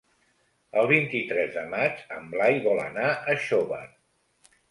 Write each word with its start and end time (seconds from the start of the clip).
El 0.83 0.87
vint-i-tres 0.91 1.51
de 1.57 1.65
maig 1.73 2.01
en 2.17 2.25
Blai 2.33 2.57
vol 2.65 2.81
anar 2.87 3.11
a 3.13 3.37
Xóvar. 3.47 3.85